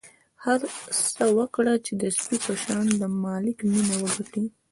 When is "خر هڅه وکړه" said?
0.41-1.73